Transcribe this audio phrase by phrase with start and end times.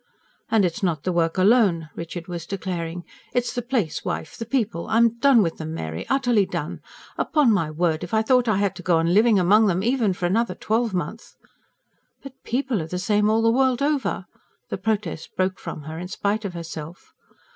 [0.49, 3.03] "And it's not the work alone," Richard was declaring,
[3.35, 4.87] "it's the place, wife the people.
[4.87, 6.81] I'm done with 'em, Mary utterly done!
[7.19, 10.13] Upon my word, if I thought I had to go on living among them even
[10.13, 11.35] for another twelvemonth..."
[12.23, 14.25] "But PEOPLE are the same all the world over!"
[14.69, 17.13] The protest broke from her in spite of herself.